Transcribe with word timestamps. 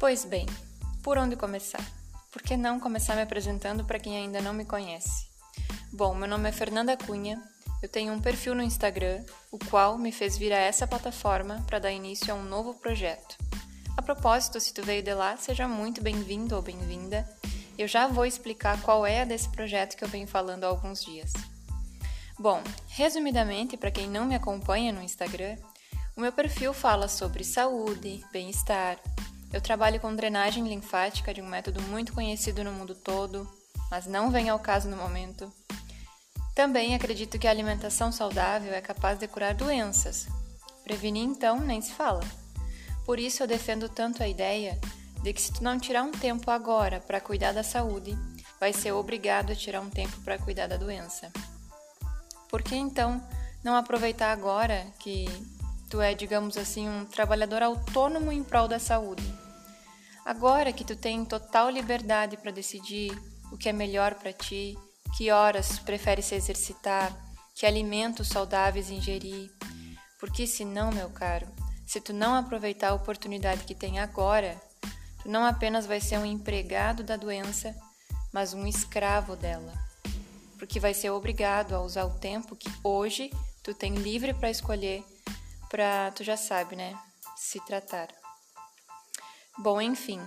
Pois 0.00 0.24
bem, 0.24 0.46
por 1.02 1.18
onde 1.18 1.36
começar? 1.36 1.84
Por 2.32 2.40
que 2.40 2.56
não 2.56 2.80
começar 2.80 3.14
me 3.14 3.20
apresentando 3.20 3.84
para 3.84 3.98
quem 3.98 4.16
ainda 4.16 4.40
não 4.40 4.54
me 4.54 4.64
conhece? 4.64 5.28
Bom, 5.92 6.14
meu 6.14 6.26
nome 6.26 6.48
é 6.48 6.52
Fernanda 6.52 6.96
Cunha, 6.96 7.38
eu 7.82 7.88
tenho 7.88 8.10
um 8.14 8.18
perfil 8.18 8.54
no 8.54 8.62
Instagram, 8.62 9.22
o 9.52 9.58
qual 9.58 9.98
me 9.98 10.10
fez 10.10 10.38
vir 10.38 10.54
a 10.54 10.58
essa 10.58 10.86
plataforma 10.86 11.62
para 11.66 11.78
dar 11.78 11.92
início 11.92 12.32
a 12.32 12.34
um 12.34 12.42
novo 12.42 12.72
projeto. 12.72 13.36
A 13.94 14.00
propósito, 14.00 14.58
se 14.58 14.72
tu 14.72 14.82
veio 14.82 15.02
de 15.02 15.12
lá, 15.12 15.36
seja 15.36 15.68
muito 15.68 16.02
bem-vindo 16.02 16.56
ou 16.56 16.62
bem-vinda. 16.62 17.28
Eu 17.76 17.86
já 17.86 18.06
vou 18.06 18.24
explicar 18.24 18.80
qual 18.80 19.04
é 19.04 19.20
a 19.20 19.26
desse 19.26 19.50
projeto 19.50 19.98
que 19.98 20.04
eu 20.04 20.08
venho 20.08 20.26
falando 20.26 20.64
há 20.64 20.68
alguns 20.68 21.04
dias. 21.04 21.30
Bom, 22.38 22.62
resumidamente, 22.88 23.76
para 23.76 23.90
quem 23.90 24.08
não 24.08 24.24
me 24.24 24.34
acompanha 24.34 24.94
no 24.94 25.02
Instagram, 25.02 25.58
o 26.16 26.22
meu 26.22 26.32
perfil 26.32 26.72
fala 26.72 27.06
sobre 27.06 27.44
saúde, 27.44 28.24
bem-estar. 28.32 28.98
Eu 29.52 29.60
trabalho 29.60 29.98
com 29.98 30.14
drenagem 30.14 30.68
linfática 30.68 31.34
de 31.34 31.42
um 31.42 31.48
método 31.48 31.82
muito 31.82 32.12
conhecido 32.12 32.62
no 32.62 32.72
mundo 32.72 32.94
todo, 32.94 33.50
mas 33.90 34.06
não 34.06 34.30
vem 34.30 34.48
ao 34.48 34.60
caso 34.60 34.88
no 34.88 34.96
momento. 34.96 35.52
Também 36.54 36.94
acredito 36.94 37.38
que 37.38 37.48
a 37.48 37.50
alimentação 37.50 38.12
saudável 38.12 38.72
é 38.72 38.80
capaz 38.80 39.18
de 39.18 39.26
curar 39.26 39.54
doenças. 39.54 40.28
Prevenir, 40.84 41.24
então, 41.24 41.58
nem 41.58 41.80
se 41.80 41.92
fala. 41.92 42.20
Por 43.04 43.18
isso 43.18 43.42
eu 43.42 43.46
defendo 43.46 43.88
tanto 43.88 44.22
a 44.22 44.28
ideia 44.28 44.78
de 45.22 45.32
que 45.32 45.42
se 45.42 45.52
tu 45.52 45.64
não 45.64 45.80
tirar 45.80 46.04
um 46.04 46.12
tempo 46.12 46.50
agora 46.50 47.00
para 47.00 47.20
cuidar 47.20 47.52
da 47.52 47.62
saúde, 47.62 48.16
vai 48.60 48.72
ser 48.72 48.92
obrigado 48.92 49.50
a 49.50 49.56
tirar 49.56 49.80
um 49.80 49.90
tempo 49.90 50.16
para 50.20 50.38
cuidar 50.38 50.68
da 50.68 50.76
doença. 50.76 51.32
Por 52.48 52.62
que 52.62 52.76
então 52.76 53.20
não 53.64 53.74
aproveitar 53.74 54.32
agora 54.32 54.86
que 54.98 55.26
tu 55.90 56.00
é, 56.00 56.14
digamos 56.14 56.56
assim, 56.56 56.88
um 56.88 57.04
trabalhador 57.04 57.62
autônomo 57.62 58.32
em 58.32 58.42
prol 58.42 58.66
da 58.66 58.78
saúde? 58.78 59.22
Agora 60.24 60.72
que 60.72 60.84
tu 60.84 60.96
tem 60.96 61.24
total 61.24 61.68
liberdade 61.68 62.36
para 62.36 62.50
decidir 62.50 63.10
o 63.52 63.58
que 63.58 63.68
é 63.68 63.72
melhor 63.72 64.14
para 64.14 64.32
ti, 64.32 64.78
que 65.16 65.30
horas 65.30 65.78
prefere 65.80 66.22
se 66.22 66.34
exercitar, 66.34 67.14
que 67.54 67.66
alimentos 67.66 68.28
saudáveis 68.28 68.88
ingerir, 68.88 69.50
porque 70.18 70.46
senão, 70.46 70.92
meu 70.92 71.10
caro, 71.10 71.48
se 71.84 72.00
tu 72.00 72.12
não 72.12 72.34
aproveitar 72.34 72.90
a 72.90 72.94
oportunidade 72.94 73.64
que 73.64 73.74
tem 73.74 73.98
agora, 73.98 74.58
tu 75.22 75.28
não 75.28 75.44
apenas 75.44 75.84
vai 75.84 76.00
ser 76.00 76.18
um 76.18 76.24
empregado 76.24 77.02
da 77.02 77.16
doença, 77.16 77.74
mas 78.32 78.54
um 78.54 78.64
escravo 78.66 79.34
dela 79.34 79.90
porque 80.60 80.78
vai 80.78 80.92
ser 80.92 81.08
obrigado 81.08 81.74
a 81.74 81.80
usar 81.80 82.04
o 82.04 82.18
tempo 82.18 82.54
que 82.54 82.70
hoje 82.84 83.30
tu 83.62 83.72
tem 83.72 83.94
livre 83.94 84.34
para 84.34 84.50
escolher 84.50 85.02
para, 85.70 86.10
tu 86.10 86.22
já 86.24 86.36
sabe, 86.36 86.76
né, 86.76 86.98
se 87.36 87.64
tratar. 87.64 88.08
Bom, 89.56 89.80
enfim, 89.80 90.20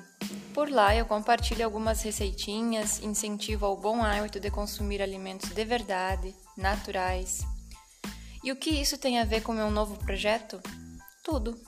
por 0.53 0.69
lá 0.69 0.95
eu 0.95 1.05
compartilho 1.05 1.65
algumas 1.65 2.01
receitinhas, 2.01 3.01
incentivo 3.01 3.65
ao 3.65 3.75
bom 3.75 4.01
hábito 4.01 4.39
de 4.39 4.49
consumir 4.49 5.01
alimentos 5.01 5.49
de 5.49 5.65
verdade, 5.65 6.35
naturais. 6.57 7.41
E 8.43 8.51
o 8.51 8.55
que 8.55 8.69
isso 8.69 8.97
tem 8.97 9.19
a 9.19 9.25
ver 9.25 9.41
com 9.41 9.53
meu 9.53 9.69
novo 9.69 9.97
projeto? 9.97 10.61
Tudo. 11.23 11.59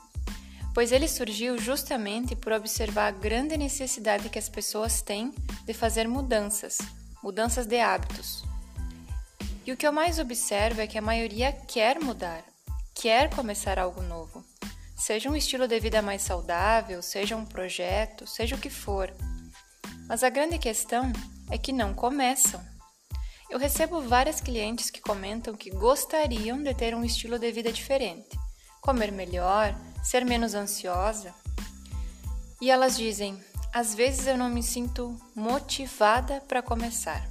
Pois 0.73 0.91
ele 0.91 1.07
surgiu 1.07 1.57
justamente 1.57 2.35
por 2.35 2.51
observar 2.51 3.07
a 3.07 3.11
grande 3.11 3.57
necessidade 3.57 4.29
que 4.29 4.39
as 4.39 4.49
pessoas 4.49 5.01
têm 5.01 5.33
de 5.65 5.73
fazer 5.73 6.07
mudanças, 6.07 6.77
mudanças 7.23 7.65
de 7.65 7.79
hábitos. 7.79 8.43
E 9.65 9.71
o 9.71 9.77
que 9.77 9.87
eu 9.87 9.91
mais 9.91 10.19
observo 10.19 10.81
é 10.81 10.87
que 10.87 10.97
a 10.97 11.01
maioria 11.01 11.51
quer 11.51 11.99
mudar, 11.99 12.43
quer 12.95 13.29
começar 13.29 13.77
algo 13.77 14.01
novo. 14.01 14.43
Seja 14.95 15.29
um 15.29 15.35
estilo 15.35 15.67
de 15.67 15.79
vida 15.79 16.01
mais 16.01 16.21
saudável, 16.21 17.01
seja 17.01 17.35
um 17.35 17.45
projeto, 17.45 18.25
seja 18.25 18.55
o 18.55 18.59
que 18.59 18.69
for. 18.69 19.13
Mas 20.07 20.23
a 20.23 20.29
grande 20.29 20.57
questão 20.57 21.11
é 21.51 21.57
que 21.57 21.73
não 21.73 21.93
começam. 21.93 22.63
Eu 23.49 23.59
recebo 23.59 24.01
várias 24.01 24.39
clientes 24.39 24.89
que 24.89 25.01
comentam 25.01 25.55
que 25.55 25.69
gostariam 25.69 26.63
de 26.63 26.73
ter 26.73 26.95
um 26.95 27.03
estilo 27.03 27.37
de 27.37 27.51
vida 27.51 27.71
diferente, 27.71 28.39
comer 28.81 29.11
melhor, 29.11 29.75
ser 30.01 30.25
menos 30.25 30.55
ansiosa. 30.55 31.33
E 32.61 32.71
elas 32.71 32.97
dizem: 32.97 33.39
às 33.73 33.93
vezes 33.93 34.25
eu 34.25 34.37
não 34.37 34.49
me 34.49 34.63
sinto 34.63 35.15
motivada 35.35 36.41
para 36.47 36.63
começar. 36.63 37.29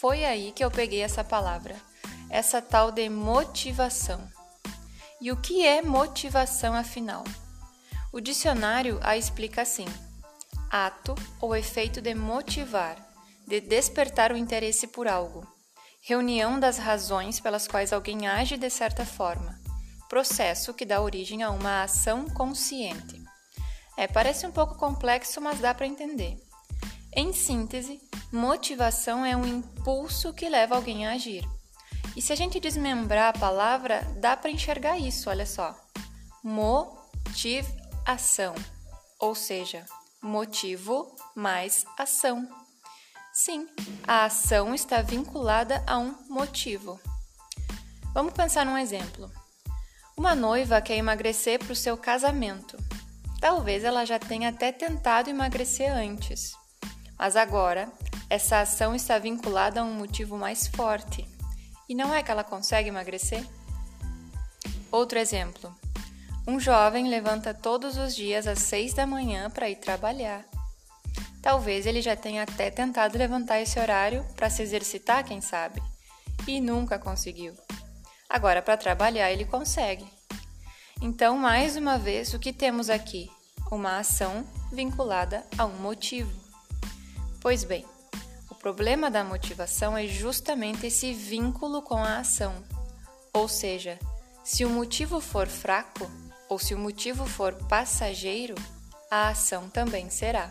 Foi 0.00 0.24
aí 0.24 0.52
que 0.52 0.62
eu 0.62 0.70
peguei 0.70 1.00
essa 1.00 1.24
palavra, 1.24 1.74
essa 2.30 2.60
tal 2.60 2.90
de 2.92 3.08
motivação. 3.08 4.20
E 5.20 5.32
o 5.32 5.36
que 5.36 5.64
é 5.64 5.82
motivação 5.82 6.74
afinal? 6.74 7.24
O 8.12 8.20
dicionário 8.20 8.98
a 9.02 9.16
explica 9.16 9.62
assim: 9.62 9.86
ato 10.70 11.14
ou 11.40 11.56
efeito 11.56 12.00
de 12.00 12.14
motivar, 12.14 12.96
de 13.46 13.60
despertar 13.60 14.32
o 14.32 14.36
interesse 14.36 14.86
por 14.86 15.08
algo, 15.08 15.46
reunião 16.02 16.60
das 16.60 16.78
razões 16.78 17.40
pelas 17.40 17.66
quais 17.66 17.92
alguém 17.92 18.26
age 18.26 18.56
de 18.56 18.70
certa 18.70 19.04
forma, 19.04 19.60
processo 20.08 20.72
que 20.72 20.84
dá 20.84 21.00
origem 21.00 21.42
a 21.42 21.50
uma 21.50 21.82
ação 21.82 22.26
consciente. 22.30 23.20
É, 23.96 24.06
parece 24.06 24.46
um 24.46 24.52
pouco 24.52 24.76
complexo, 24.76 25.40
mas 25.40 25.58
dá 25.58 25.74
para 25.74 25.86
entender. 25.86 26.40
Em 27.12 27.32
síntese, 27.32 28.00
motivação 28.30 29.24
é 29.24 29.36
um 29.36 29.44
impulso 29.44 30.32
que 30.32 30.48
leva 30.48 30.76
alguém 30.76 31.06
a 31.06 31.12
agir. 31.12 31.44
E 32.18 32.20
se 32.20 32.32
a 32.32 32.36
gente 32.36 32.58
desmembrar 32.58 33.28
a 33.28 33.38
palavra, 33.38 34.02
dá 34.16 34.36
para 34.36 34.50
enxergar 34.50 34.98
isso, 34.98 35.30
olha 35.30 35.46
só. 35.46 35.78
Motivação, 36.42 37.76
ou 39.20 39.36
seja, 39.36 39.86
motivo 40.20 41.14
mais 41.36 41.86
ação. 41.96 42.44
Sim, 43.32 43.68
a 44.04 44.24
ação 44.24 44.74
está 44.74 45.00
vinculada 45.00 45.84
a 45.86 45.96
um 45.96 46.12
motivo. 46.28 46.98
Vamos 48.12 48.34
pensar 48.34 48.66
num 48.66 48.76
exemplo. 48.76 49.30
Uma 50.16 50.34
noiva 50.34 50.82
quer 50.82 50.96
emagrecer 50.96 51.60
para 51.60 51.72
o 51.72 51.76
seu 51.76 51.96
casamento. 51.96 52.76
Talvez 53.40 53.84
ela 53.84 54.04
já 54.04 54.18
tenha 54.18 54.48
até 54.48 54.72
tentado 54.72 55.30
emagrecer 55.30 55.92
antes. 55.92 56.50
Mas 57.16 57.36
agora, 57.36 57.88
essa 58.28 58.58
ação 58.58 58.92
está 58.92 59.20
vinculada 59.20 59.82
a 59.82 59.84
um 59.84 59.94
motivo 59.94 60.36
mais 60.36 60.66
forte. 60.66 61.37
E 61.88 61.94
não 61.94 62.14
é 62.14 62.22
que 62.22 62.30
ela 62.30 62.44
consegue 62.44 62.88
emagrecer? 62.88 63.44
Outro 64.90 65.18
exemplo. 65.18 65.74
Um 66.46 66.58
jovem 66.58 67.08
levanta 67.08 67.52
todos 67.52 67.96
os 67.96 68.14
dias 68.14 68.46
às 68.46 68.60
seis 68.60 68.94
da 68.94 69.06
manhã 69.06 69.50
para 69.50 69.68
ir 69.68 69.76
trabalhar. 69.76 70.44
Talvez 71.42 71.86
ele 71.86 72.02
já 72.02 72.16
tenha 72.16 72.42
até 72.42 72.70
tentado 72.70 73.16
levantar 73.16 73.60
esse 73.60 73.78
horário 73.78 74.24
para 74.34 74.50
se 74.50 74.62
exercitar, 74.62 75.24
quem 75.24 75.40
sabe, 75.40 75.82
e 76.46 76.60
nunca 76.60 76.98
conseguiu. 76.98 77.54
Agora, 78.28 78.60
para 78.60 78.76
trabalhar, 78.76 79.30
ele 79.30 79.44
consegue. 79.44 80.06
Então, 81.00 81.38
mais 81.38 81.76
uma 81.76 81.96
vez, 81.96 82.34
o 82.34 82.38
que 82.38 82.52
temos 82.52 82.90
aqui? 82.90 83.30
Uma 83.70 83.98
ação 83.98 84.46
vinculada 84.72 85.46
a 85.56 85.64
um 85.64 85.78
motivo. 85.78 86.32
Pois 87.40 87.62
bem, 87.64 87.86
problema 88.58 89.10
da 89.10 89.24
motivação 89.24 89.96
é 89.96 90.06
justamente 90.06 90.86
esse 90.86 91.12
vínculo 91.12 91.80
com 91.82 91.96
a 91.96 92.18
ação. 92.18 92.54
Ou 93.32 93.48
seja, 93.48 93.98
se 94.44 94.64
o 94.64 94.70
motivo 94.70 95.20
for 95.20 95.46
fraco 95.46 96.10
ou 96.48 96.58
se 96.58 96.74
o 96.74 96.78
motivo 96.78 97.26
for 97.26 97.54
passageiro, 97.68 98.54
a 99.10 99.28
ação 99.28 99.68
também 99.68 100.10
será. 100.10 100.50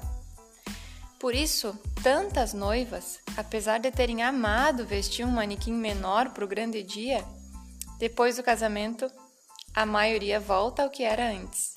Por 1.20 1.34
isso, 1.34 1.78
tantas 2.04 2.54
noivas, 2.54 3.20
apesar 3.36 3.80
de 3.80 3.92
terem 3.92 4.22
amado 4.22 4.86
vestir 4.86 5.26
um 5.26 5.32
manequim 5.32 5.74
menor 5.74 6.30
para 6.30 6.46
o 6.46 6.48
grande 6.48 6.84
dia, 6.84 7.26
depois 7.98 8.38
do 8.38 8.44
casamento, 8.44 9.12
a 9.74 9.86
maioria 9.86 10.40
volta 10.40 10.84
ao 10.84 10.90
que 10.90 11.04
era 11.04 11.32
antes. 11.32 11.74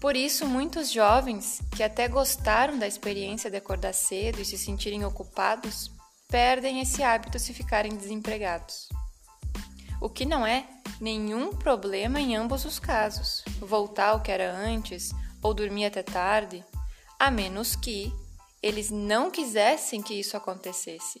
Por 0.00 0.14
isso, 0.14 0.46
muitos 0.46 0.92
jovens 0.92 1.60
que 1.74 1.82
até 1.82 2.06
gostaram 2.06 2.78
da 2.78 2.86
experiência 2.86 3.50
de 3.50 3.56
acordar 3.56 3.92
cedo 3.92 4.40
e 4.40 4.44
se 4.44 4.56
sentirem 4.56 5.04
ocupados, 5.04 5.90
perdem 6.28 6.80
esse 6.80 7.02
hábito 7.02 7.38
se 7.38 7.52
ficarem 7.52 7.96
desempregados. 7.96 8.88
O 10.00 10.08
que 10.08 10.24
não 10.24 10.46
é 10.46 10.68
nenhum 11.00 11.52
problema 11.52 12.20
em 12.20 12.36
ambos 12.36 12.64
os 12.64 12.78
casos, 12.78 13.44
voltar 13.58 14.10
ao 14.10 14.20
que 14.20 14.30
era 14.30 14.54
antes 14.54 15.10
ou 15.42 15.52
dormir 15.52 15.86
até 15.86 16.02
tarde, 16.02 16.64
a 17.18 17.30
menos 17.30 17.74
que 17.74 18.12
eles 18.62 18.90
não 18.90 19.30
quisessem 19.30 20.00
que 20.00 20.14
isso 20.14 20.36
acontecesse, 20.36 21.20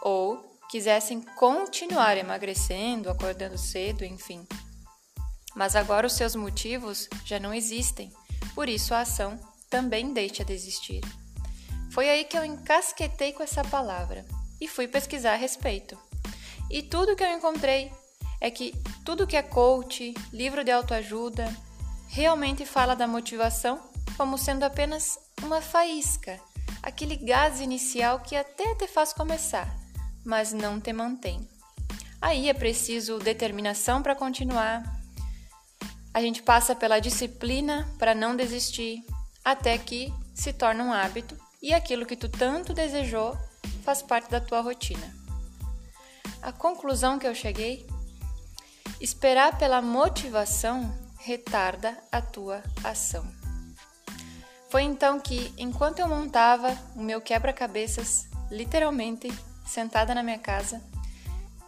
ou 0.00 0.56
quisessem 0.70 1.20
continuar 1.36 2.16
emagrecendo, 2.16 3.10
acordando 3.10 3.58
cedo, 3.58 4.04
enfim. 4.04 4.46
Mas 5.58 5.74
agora 5.74 6.06
os 6.06 6.12
seus 6.12 6.36
motivos 6.36 7.08
já 7.24 7.40
não 7.40 7.52
existem, 7.52 8.12
por 8.54 8.68
isso 8.68 8.94
a 8.94 9.00
ação 9.00 9.36
também 9.68 10.12
deixa 10.12 10.44
de 10.44 10.52
existir. 10.52 11.00
Foi 11.90 12.08
aí 12.08 12.22
que 12.22 12.38
eu 12.38 12.44
encasquetei 12.44 13.32
com 13.32 13.42
essa 13.42 13.64
palavra 13.64 14.24
e 14.60 14.68
fui 14.68 14.86
pesquisar 14.86 15.32
a 15.32 15.36
respeito. 15.36 15.98
E 16.70 16.80
tudo 16.80 17.16
que 17.16 17.24
eu 17.24 17.32
encontrei 17.36 17.90
é 18.40 18.52
que 18.52 18.72
tudo 19.04 19.26
que 19.26 19.36
é 19.36 19.42
coach, 19.42 20.14
livro 20.32 20.62
de 20.62 20.70
autoajuda, 20.70 21.52
realmente 22.06 22.64
fala 22.64 22.94
da 22.94 23.08
motivação 23.08 23.82
como 24.16 24.38
sendo 24.38 24.62
apenas 24.62 25.18
uma 25.42 25.60
faísca, 25.60 26.38
aquele 26.80 27.16
gás 27.16 27.60
inicial 27.60 28.20
que 28.20 28.36
até 28.36 28.76
te 28.76 28.86
faz 28.86 29.12
começar, 29.12 29.68
mas 30.24 30.52
não 30.52 30.80
te 30.80 30.92
mantém. 30.92 31.48
Aí 32.22 32.48
é 32.48 32.54
preciso 32.54 33.18
determinação 33.18 34.04
para 34.04 34.14
continuar. 34.14 34.97
A 36.18 36.20
gente 36.20 36.42
passa 36.42 36.74
pela 36.74 36.98
disciplina 36.98 37.88
para 37.96 38.12
não 38.12 38.34
desistir, 38.34 39.04
até 39.44 39.78
que 39.78 40.12
se 40.34 40.52
torna 40.52 40.82
um 40.82 40.92
hábito 40.92 41.38
e 41.62 41.72
aquilo 41.72 42.04
que 42.04 42.16
tu 42.16 42.28
tanto 42.28 42.74
desejou 42.74 43.38
faz 43.84 44.02
parte 44.02 44.28
da 44.28 44.40
tua 44.40 44.60
rotina. 44.60 45.14
A 46.42 46.50
conclusão 46.50 47.20
que 47.20 47.26
eu 47.28 47.36
cheguei: 47.36 47.86
esperar 49.00 49.56
pela 49.58 49.80
motivação 49.80 50.92
retarda 51.20 51.96
a 52.10 52.20
tua 52.20 52.64
ação. 52.82 53.24
Foi 54.70 54.82
então 54.82 55.20
que, 55.20 55.54
enquanto 55.56 56.00
eu 56.00 56.08
montava 56.08 56.76
o 56.96 57.00
meu 57.00 57.20
quebra-cabeças, 57.20 58.26
literalmente 58.50 59.28
sentada 59.64 60.16
na 60.16 60.24
minha 60.24 60.40
casa, 60.40 60.82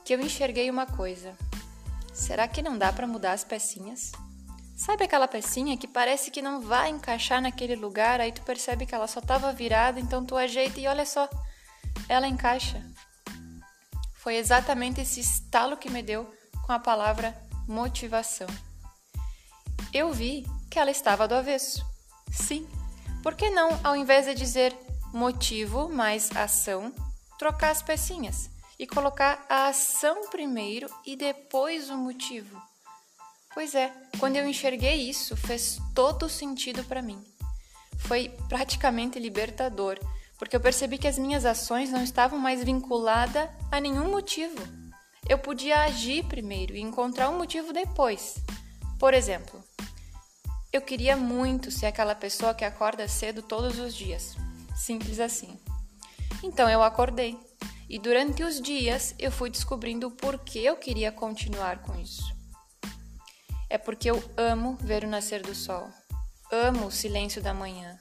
que 0.04 0.12
eu 0.12 0.20
enxerguei 0.20 0.68
uma 0.68 0.86
coisa. 0.86 1.36
Será 2.12 2.48
que 2.48 2.60
não 2.60 2.76
dá 2.76 2.92
para 2.92 3.06
mudar 3.06 3.30
as 3.30 3.44
pecinhas? 3.44 4.10
Sabe 4.80 5.04
aquela 5.04 5.28
pecinha 5.28 5.76
que 5.76 5.86
parece 5.86 6.30
que 6.30 6.40
não 6.40 6.62
vai 6.62 6.88
encaixar 6.88 7.42
naquele 7.42 7.76
lugar, 7.76 8.18
aí 8.18 8.32
tu 8.32 8.40
percebe 8.40 8.86
que 8.86 8.94
ela 8.94 9.06
só 9.06 9.20
estava 9.20 9.52
virada, 9.52 10.00
então 10.00 10.24
tu 10.24 10.34
ajeita 10.34 10.80
e 10.80 10.86
olha 10.86 11.04
só, 11.04 11.28
ela 12.08 12.26
encaixa. 12.26 12.82
Foi 14.14 14.36
exatamente 14.36 15.02
esse 15.02 15.20
estalo 15.20 15.76
que 15.76 15.90
me 15.90 16.02
deu 16.02 16.34
com 16.64 16.72
a 16.72 16.78
palavra 16.78 17.36
motivação. 17.68 18.46
Eu 19.92 20.14
vi 20.14 20.46
que 20.70 20.78
ela 20.78 20.90
estava 20.90 21.28
do 21.28 21.34
avesso. 21.34 21.84
Sim, 22.32 22.66
por 23.22 23.34
que 23.34 23.50
não, 23.50 23.78
ao 23.84 23.94
invés 23.94 24.24
de 24.24 24.34
dizer 24.34 24.74
motivo 25.12 25.90
mais 25.90 26.34
ação, 26.34 26.90
trocar 27.38 27.68
as 27.68 27.82
pecinhas? 27.82 28.48
e 28.80 28.86
colocar 28.86 29.44
a 29.46 29.66
ação 29.66 30.30
primeiro 30.30 30.88
e 31.04 31.14
depois 31.14 31.90
o 31.90 31.98
motivo. 31.98 32.69
Pois 33.52 33.74
é, 33.74 33.92
quando 34.18 34.36
eu 34.36 34.46
enxerguei 34.46 35.08
isso, 35.08 35.36
fez 35.36 35.80
todo 35.94 36.28
sentido 36.28 36.84
para 36.84 37.02
mim. 37.02 37.22
Foi 37.98 38.28
praticamente 38.48 39.18
libertador, 39.18 39.98
porque 40.38 40.54
eu 40.54 40.60
percebi 40.60 40.98
que 40.98 41.08
as 41.08 41.18
minhas 41.18 41.44
ações 41.44 41.90
não 41.90 42.02
estavam 42.02 42.38
mais 42.38 42.62
vinculadas 42.62 43.48
a 43.70 43.80
nenhum 43.80 44.10
motivo. 44.10 44.56
Eu 45.28 45.38
podia 45.38 45.80
agir 45.80 46.24
primeiro 46.24 46.74
e 46.74 46.80
encontrar 46.80 47.28
um 47.28 47.38
motivo 47.38 47.72
depois. 47.72 48.36
Por 48.98 49.14
exemplo, 49.14 49.62
eu 50.72 50.80
queria 50.80 51.16
muito 51.16 51.70
ser 51.70 51.86
aquela 51.86 52.14
pessoa 52.14 52.54
que 52.54 52.64
acorda 52.64 53.08
cedo 53.08 53.42
todos 53.42 53.78
os 53.78 53.94
dias. 53.94 54.36
Simples 54.76 55.18
assim. 55.18 55.58
Então 56.42 56.68
eu 56.68 56.82
acordei. 56.82 57.38
E 57.88 57.98
durante 57.98 58.44
os 58.44 58.60
dias 58.60 59.14
eu 59.18 59.32
fui 59.32 59.50
descobrindo 59.50 60.06
o 60.06 60.12
porquê 60.12 60.60
eu 60.60 60.76
queria 60.76 61.10
continuar 61.10 61.82
com 61.82 61.98
isso. 62.00 62.39
É 63.70 63.78
porque 63.78 64.10
eu 64.10 64.20
amo 64.36 64.76
ver 64.80 65.04
o 65.04 65.08
nascer 65.08 65.42
do 65.42 65.54
sol. 65.54 65.88
Amo 66.50 66.86
o 66.86 66.90
silêncio 66.90 67.40
da 67.40 67.54
manhã. 67.54 68.00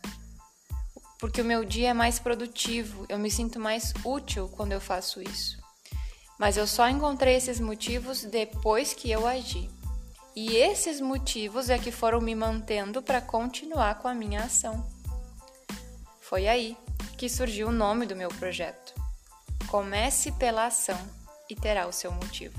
Porque 1.20 1.42
o 1.42 1.46
meu 1.46 1.64
dia 1.64 1.90
é 1.90 1.94
mais 1.94 2.18
produtivo, 2.18 3.06
eu 3.08 3.20
me 3.20 3.30
sinto 3.30 3.60
mais 3.60 3.94
útil 4.04 4.50
quando 4.50 4.72
eu 4.72 4.82
faço 4.82 5.22
isso. 5.22 5.62
Mas 6.40 6.58
eu 6.58 6.66
só 6.66 6.90
encontrei 6.90 7.36
esses 7.36 7.60
motivos 7.60 8.24
depois 8.24 8.94
que 8.96 9.12
eu 9.12 9.28
agi. 9.28 9.70
E 10.36 10.56
esses 10.56 11.00
motivos 11.00 11.70
é 11.70 11.78
que 11.78 11.92
foram 11.92 12.20
me 12.20 12.34
mantendo 12.34 13.04
para 13.04 13.22
continuar 13.22 14.00
com 14.00 14.08
a 14.08 14.14
minha 14.14 14.46
ação. 14.46 14.90
Foi 16.20 16.48
aí 16.48 16.76
que 17.16 17.30
surgiu 17.30 17.68
o 17.68 17.72
nome 17.72 18.08
do 18.08 18.16
meu 18.16 18.30
projeto. 18.30 18.96
Comece 19.68 20.32
pela 20.32 20.66
ação 20.66 21.00
e 21.48 21.56
terá 21.56 21.86
o 21.86 21.92
seu 21.92 22.12
motivo. 22.12 22.58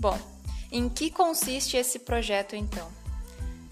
Bom, 0.00 0.18
em 0.70 0.88
que 0.88 1.10
consiste 1.10 1.76
esse 1.76 1.98
projeto 2.00 2.54
então? 2.54 2.88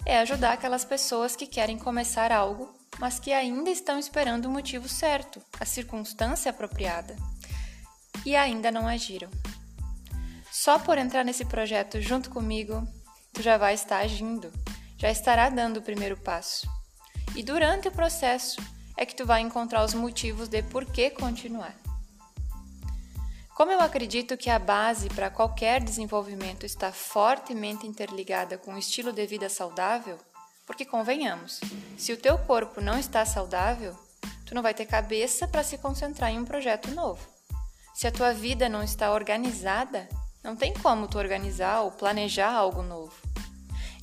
É 0.05 0.19
ajudar 0.19 0.53
aquelas 0.53 0.85
pessoas 0.85 1.35
que 1.35 1.45
querem 1.45 1.77
começar 1.77 2.31
algo, 2.31 2.73
mas 2.99 3.19
que 3.19 3.31
ainda 3.31 3.69
estão 3.69 3.99
esperando 3.99 4.45
o 4.45 4.51
motivo 4.51 4.87
certo, 4.87 5.41
a 5.59 5.65
circunstância 5.65 6.49
apropriada, 6.49 7.15
e 8.25 8.35
ainda 8.35 8.71
não 8.71 8.87
agiram. 8.87 9.29
Só 10.51 10.79
por 10.79 10.97
entrar 10.97 11.23
nesse 11.23 11.45
projeto 11.45 12.01
junto 12.01 12.29
comigo, 12.29 12.87
tu 13.33 13.41
já 13.41 13.57
vai 13.57 13.73
estar 13.73 13.99
agindo, 13.99 14.51
já 14.97 15.11
estará 15.11 15.49
dando 15.49 15.77
o 15.77 15.83
primeiro 15.83 16.17
passo. 16.17 16.67
E 17.35 17.43
durante 17.43 17.87
o 17.87 17.91
processo, 17.91 18.59
é 18.97 19.05
que 19.05 19.15
tu 19.15 19.25
vai 19.25 19.41
encontrar 19.41 19.85
os 19.85 19.93
motivos 19.93 20.47
de 20.47 20.63
por 20.63 20.83
que 20.85 21.11
continuar. 21.11 21.75
Como 23.57 23.71
eu 23.71 23.81
acredito 23.81 24.37
que 24.37 24.51
a 24.51 24.59
base 24.59 25.09
para 25.09 25.31
qualquer 25.31 25.83
desenvolvimento 25.83 26.63
está 26.63 26.91
fortemente 26.91 27.87
interligada 27.87 28.55
com 28.55 28.75
o 28.75 28.77
estilo 28.77 29.11
de 29.11 29.25
vida 29.25 29.49
saudável, 29.49 30.19
porque 30.63 30.85
convenhamos, 30.85 31.59
se 31.97 32.13
o 32.13 32.17
teu 32.17 32.37
corpo 32.37 32.79
não 32.79 32.99
está 32.99 33.25
saudável, 33.25 33.97
tu 34.45 34.53
não 34.53 34.61
vai 34.61 34.75
ter 34.75 34.85
cabeça 34.85 35.47
para 35.47 35.63
se 35.63 35.75
concentrar 35.79 36.29
em 36.29 36.37
um 36.37 36.45
projeto 36.45 36.91
novo. 36.91 37.27
Se 37.95 38.05
a 38.05 38.11
tua 38.11 38.31
vida 38.31 38.69
não 38.69 38.83
está 38.83 39.11
organizada, 39.11 40.07
não 40.43 40.55
tem 40.55 40.71
como 40.75 41.07
tu 41.07 41.17
organizar 41.17 41.81
ou 41.81 41.89
planejar 41.89 42.53
algo 42.53 42.83
novo. 42.83 43.15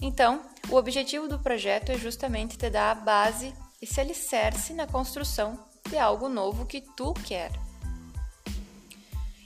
Então, 0.02 0.42
o 0.68 0.74
objetivo 0.74 1.28
do 1.28 1.38
projeto 1.38 1.92
é 1.92 1.96
justamente 1.96 2.58
te 2.58 2.68
dar 2.68 2.90
a 2.90 2.96
base 2.96 3.54
e 3.80 3.86
se 3.86 4.00
alicerce 4.00 4.72
na 4.72 4.88
construção 4.88 5.56
de 5.88 5.96
algo 5.96 6.28
novo 6.28 6.66
que 6.66 6.80
tu 6.96 7.14
quer. 7.14 7.52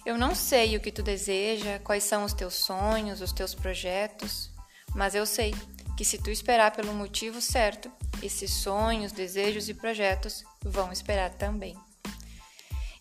Eu 0.09 0.17
não 0.17 0.35
sei 0.35 0.75
o 0.75 0.81
que 0.81 0.91
tu 0.91 1.03
deseja, 1.03 1.79
quais 1.81 2.03
são 2.03 2.25
os 2.25 2.33
teus 2.33 2.55
sonhos, 2.55 3.21
os 3.21 3.31
teus 3.31 3.55
projetos, 3.55 4.51
mas 4.95 5.15
eu 5.15 5.27
sei 5.27 5.55
que 5.99 6.03
se 6.03 6.17
tu 6.17 6.31
esperar 6.31 6.71
pelo 6.71 6.95
motivo 6.95 7.43
certo, 7.43 7.93
esses 8.23 8.51
sonhos, 8.51 9.13
desejos 9.13 9.69
e 9.69 9.75
projetos 9.75 10.43
vão 10.63 10.91
esperar 10.91 11.29
também. 11.35 11.77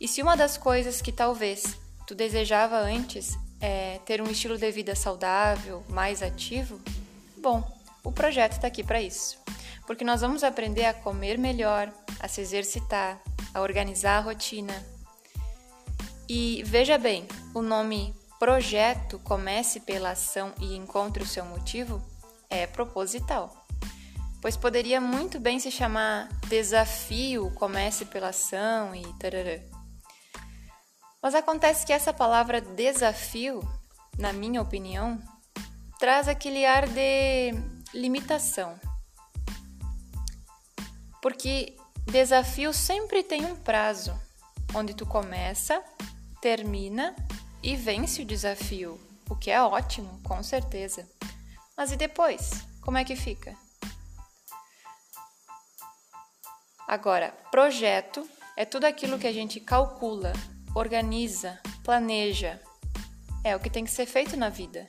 E 0.02 0.06
se 0.06 0.22
uma 0.22 0.36
das 0.36 0.58
coisas 0.58 1.02
que 1.02 1.14
talvez 1.14 1.78
tu 2.06 2.14
desejava 2.14 2.78
antes 2.78 3.38
é 3.62 4.02
ter 4.06 4.22
um 4.22 4.30
estilo 4.30 4.58
de 4.58 4.70
vida 4.70 4.94
saudável, 4.94 5.86
mais 5.88 6.22
ativo, 6.22 6.78
bom, 7.38 7.64
o 8.04 8.12
projeto 8.12 8.58
está 8.58 8.68
aqui 8.68 8.84
para 8.84 9.02
isso 9.02 9.38
porque 9.86 10.04
nós 10.04 10.20
vamos 10.20 10.44
aprender 10.44 10.84
a 10.84 10.94
comer 10.94 11.38
melhor, 11.38 11.90
a 12.20 12.28
se 12.28 12.42
exercitar, 12.42 13.22
a 13.54 13.62
organizar 13.62 14.18
a 14.18 14.20
rotina. 14.20 14.97
E 16.30 16.62
veja 16.66 16.98
bem, 16.98 17.26
o 17.54 17.62
nome 17.62 18.14
projeto 18.38 19.18
comece 19.20 19.80
pela 19.80 20.12
ação 20.12 20.54
e 20.60 20.76
encontre 20.76 21.24
o 21.24 21.28
seu 21.28 21.46
motivo 21.46 22.02
é 22.50 22.68
proposital. 22.68 23.66
Pois 24.42 24.56
poderia 24.56 25.02
muito 25.02 25.40
bem 25.40 25.60
se 25.60 25.72
chamar 25.72 26.28
desafio 26.48 27.52
comece 27.52 28.06
pela 28.06 28.30
ação 28.30 28.94
e 28.94 29.02
tarará. 29.14 29.60
Mas 31.22 31.34
acontece 31.34 31.86
que 31.86 31.94
essa 31.94 32.14
palavra 32.14 32.62
desafio, 32.62 33.62
na 34.18 34.32
minha 34.32 34.62
opinião, 34.62 35.20
traz 36.00 36.28
aquele 36.28 36.66
ar 36.66 36.88
de 36.88 37.54
limitação. 37.94 38.80
Porque 41.22 41.76
desafio 42.06 42.72
sempre 42.72 43.24
tem 43.24 43.46
um 43.46 43.56
prazo, 43.56 44.14
onde 44.76 44.94
tu 44.94 45.06
começa, 45.06 45.84
termina 46.48 47.14
e 47.62 47.76
vence 47.76 48.22
o 48.22 48.26
desafio, 48.26 48.98
o 49.30 49.36
que 49.36 49.52
é 49.52 49.62
ótimo, 49.62 50.22
com 50.24 50.42
certeza. 50.42 51.06
Mas 51.76 51.92
e 51.92 51.98
depois? 51.98 52.66
Como 52.80 52.98
é 52.98 53.04
que 53.04 53.18
fica? 53.18 53.54
Agora, 56.88 57.34
projeto 57.52 58.26
é 58.56 58.64
tudo 58.64 58.86
aquilo 58.86 59.20
que 59.20 59.28
a 59.28 59.34
gente 59.34 59.60
calcula, 59.60 60.32
organiza, 60.74 61.60
planeja. 61.84 62.62
É 63.44 63.54
o 63.54 63.60
que 63.60 63.70
tem 63.70 63.84
que 63.84 63.92
ser 63.92 64.06
feito 64.06 64.38
na 64.38 64.48
vida. 64.48 64.88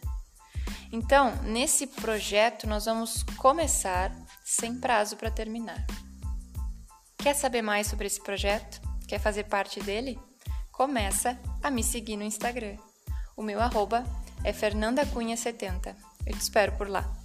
Então, 0.93 1.35
nesse 1.43 1.89
projeto, 1.89 2.69
nós 2.69 2.85
vamos 2.85 3.25
começar 3.37 4.13
sem 4.45 4.79
prazo 4.79 5.17
para 5.17 5.29
terminar. 5.29 5.85
Quer 7.17 7.35
saber 7.35 7.63
mais 7.63 7.89
sobre 7.89 8.07
esse 8.07 8.23
projeto? 8.23 8.81
Quer 9.09 9.19
fazer 9.19 9.43
parte 9.43 9.81
dele? 9.81 10.21
Começa 10.79 11.37
a 11.61 11.73
me 11.73 11.83
seguir 11.83 12.17
no 12.17 12.23
Instagram. 12.23 12.77
O 13.37 13.43
meu 13.43 13.61
arroba 13.61 14.05
é 14.45 14.53
fernandacunha70. 14.53 15.93
Eu 16.25 16.33
te 16.37 16.41
espero 16.41 16.71
por 16.77 16.89
lá. 16.89 17.18